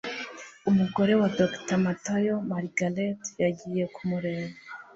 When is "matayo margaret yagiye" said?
1.85-3.83